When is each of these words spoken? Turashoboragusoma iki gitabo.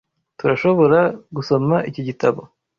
Turashoboragusoma 0.37 1.75
iki 1.89 2.01
gitabo. 2.09 2.41